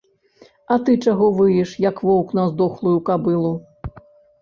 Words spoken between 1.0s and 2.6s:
чаго выеш, як воўк на